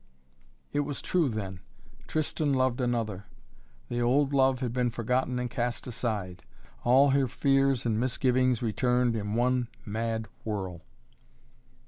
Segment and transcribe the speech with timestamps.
[0.73, 1.59] It was true, then!
[2.07, 3.25] Tristan loved another.
[3.87, 6.41] The old love had been forgotten and cast aside!
[6.83, 10.81] All her fears and misgivings returned in one mad whirl.